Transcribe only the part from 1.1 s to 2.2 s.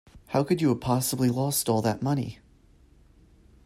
lost all that